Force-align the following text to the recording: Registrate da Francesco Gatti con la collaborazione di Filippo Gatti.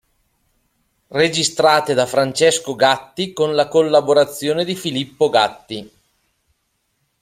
Registrate 1.09 1.93
da 1.93 2.07
Francesco 2.07 2.75
Gatti 2.75 3.33
con 3.33 3.53
la 3.53 3.67
collaborazione 3.67 4.65
di 4.65 4.73
Filippo 4.75 5.29
Gatti. 5.29 5.91